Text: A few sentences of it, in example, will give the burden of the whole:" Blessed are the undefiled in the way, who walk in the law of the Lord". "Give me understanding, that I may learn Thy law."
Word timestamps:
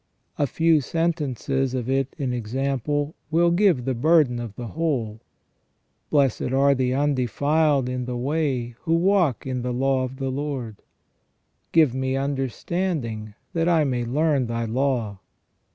A 0.39 0.47
few 0.47 0.81
sentences 0.81 1.75
of 1.75 1.87
it, 1.87 2.15
in 2.17 2.33
example, 2.33 3.13
will 3.29 3.51
give 3.51 3.85
the 3.85 3.93
burden 3.93 4.39
of 4.39 4.55
the 4.55 4.69
whole:" 4.69 5.19
Blessed 6.09 6.51
are 6.53 6.73
the 6.73 6.91
undefiled 6.91 7.87
in 7.87 8.05
the 8.05 8.17
way, 8.17 8.69
who 8.81 8.95
walk 8.95 9.45
in 9.45 9.61
the 9.61 9.71
law 9.71 10.03
of 10.03 10.15
the 10.17 10.31
Lord". 10.31 10.77
"Give 11.71 11.93
me 11.93 12.15
understanding, 12.15 13.35
that 13.53 13.69
I 13.69 13.83
may 13.83 14.03
learn 14.03 14.47
Thy 14.47 14.65
law." 14.65 15.19